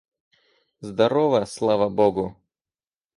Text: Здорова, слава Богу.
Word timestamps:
Здорова, 0.81 1.45
слава 1.45 1.87
Богу. 1.89 2.35